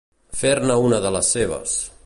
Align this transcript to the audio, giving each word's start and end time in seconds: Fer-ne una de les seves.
Fer-ne 0.39 0.77
una 0.85 1.01
de 1.05 1.13
les 1.17 1.31
seves. 1.37 1.77